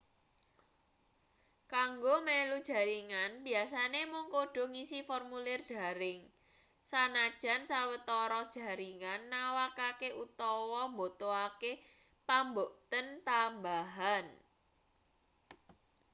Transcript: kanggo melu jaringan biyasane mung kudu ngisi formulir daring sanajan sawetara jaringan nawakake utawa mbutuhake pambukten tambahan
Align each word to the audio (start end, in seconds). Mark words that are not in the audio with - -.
kanggo 1.73 2.15
melu 2.27 2.57
jaringan 2.69 3.31
biyasane 3.45 4.01
mung 4.11 4.27
kudu 4.35 4.63
ngisi 4.73 4.99
formulir 5.09 5.61
daring 5.71 6.19
sanajan 6.89 7.61
sawetara 7.71 8.41
jaringan 8.55 9.21
nawakake 9.33 10.09
utawa 10.23 10.81
mbutuhake 10.93 11.71
pambukten 12.27 13.07
tambahan 13.27 14.25